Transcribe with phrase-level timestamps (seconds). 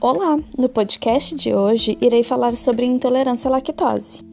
[0.00, 0.38] Olá!
[0.56, 4.24] No podcast de hoje irei falar sobre intolerância à lactose.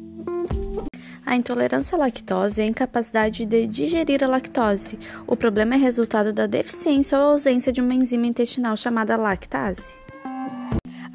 [1.26, 5.00] A intolerância à lactose é a incapacidade de digerir a lactose.
[5.26, 9.92] O problema é resultado da deficiência ou ausência de uma enzima intestinal chamada lactase.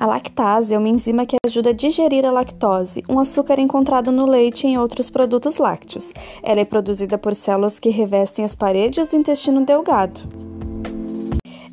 [0.01, 4.27] A lactase é uma enzima que ajuda a digerir a lactose, um açúcar encontrado no
[4.27, 6.13] leite e em outros produtos lácteos.
[6.43, 10.50] Ela é produzida por células que revestem as paredes do intestino delgado.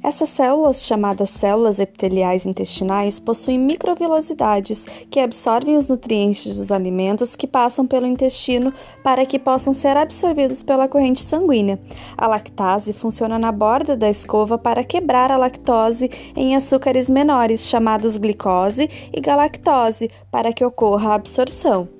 [0.07, 7.45] Essas células, chamadas células epiteliais intestinais, possuem microvilosidades que absorvem os nutrientes dos alimentos que
[7.45, 11.77] passam pelo intestino para que possam ser absorvidos pela corrente sanguínea.
[12.17, 18.15] A lactase funciona na borda da escova para quebrar a lactose em açúcares menores, chamados
[18.15, 21.96] glicose e galactose, para que ocorra a absorção.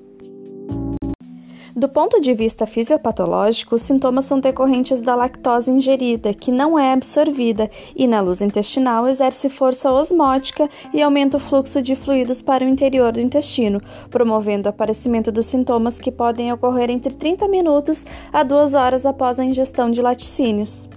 [1.78, 6.92] Do ponto de vista fisiopatológico, os sintomas são decorrentes da lactose ingerida, que não é
[6.92, 12.64] absorvida, e na luz intestinal exerce força osmótica e aumenta o fluxo de fluidos para
[12.64, 18.04] o interior do intestino, promovendo o aparecimento dos sintomas que podem ocorrer entre 30 minutos
[18.32, 20.88] a 2 horas após a ingestão de laticínios.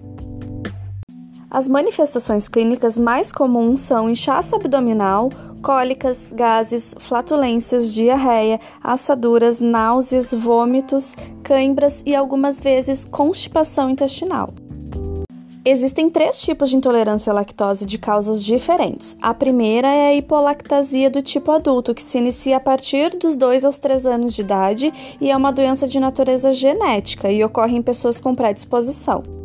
[1.51, 5.29] As manifestações clínicas mais comuns são inchaço abdominal,
[5.61, 14.53] cólicas, gases, flatulências, diarreia, assaduras, náuseas, vômitos, cãibras e algumas vezes constipação intestinal.
[15.65, 19.17] Existem três tipos de intolerância à lactose de causas diferentes.
[19.21, 23.65] A primeira é a hipolactasia do tipo adulto, que se inicia a partir dos 2
[23.65, 27.81] aos 3 anos de idade e é uma doença de natureza genética e ocorre em
[27.81, 29.40] pessoas com predisposição.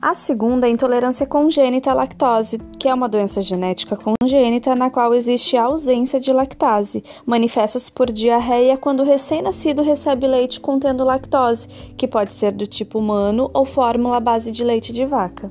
[0.00, 4.90] A segunda é a intolerância congênita à lactose, que é uma doença genética congênita na
[4.90, 7.02] qual existe a ausência de lactase.
[7.24, 11.66] Manifesta-se por diarreia quando o recém-nascido recebe leite contendo lactose,
[11.96, 15.50] que pode ser do tipo humano ou fórmula à base de leite de vaca.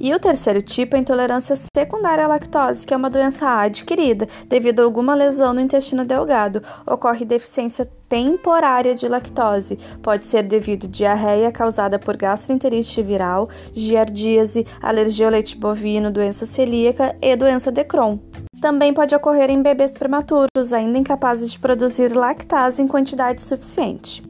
[0.00, 4.28] E o terceiro tipo é a intolerância secundária à lactose, que é uma doença adquirida
[4.46, 6.62] devido a alguma lesão no intestino delgado.
[6.86, 9.78] Ocorre deficiência temporária de lactose.
[10.02, 16.46] Pode ser devido a diarreia causada por gastroenterite viral, giardíase, alergia ao leite bovino, doença
[16.46, 18.18] celíaca e doença de Crohn.
[18.60, 24.22] Também pode ocorrer em bebês prematuros, ainda incapazes de produzir lactase em quantidade suficiente.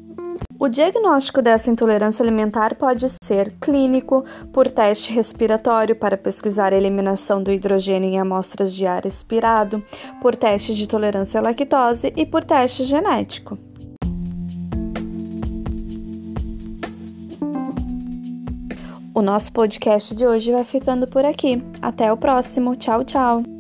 [0.61, 7.41] O diagnóstico dessa intolerância alimentar pode ser clínico, por teste respiratório para pesquisar a eliminação
[7.41, 9.83] do hidrogênio em amostras de ar expirado,
[10.21, 13.57] por teste de tolerância à lactose e por teste genético.
[19.15, 21.63] O nosso podcast de hoje vai ficando por aqui.
[21.83, 22.77] Até o próximo.
[22.77, 23.58] Tchau, tchau.